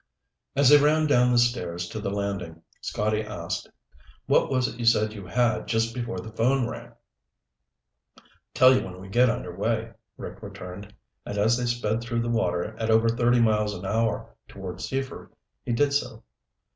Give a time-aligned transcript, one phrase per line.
[0.55, 3.69] As they ran down the stairs to the landing, Scotty asked,
[4.25, 6.93] "What was it you said you had just before the phone rang?"
[8.55, 10.91] "Tell you when we get underway," Rick returned,
[11.23, 15.35] and as they sped through the water at over thirty miles an hour toward Seaford,
[15.63, 16.23] he did so.